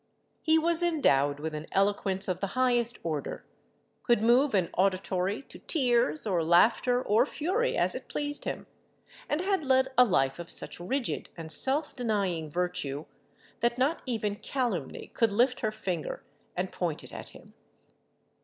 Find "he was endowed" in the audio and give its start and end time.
0.41-1.39